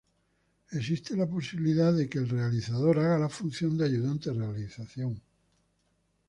[0.71, 5.21] Existe la posibilidad que el realizador haga la función de ayudante de realización.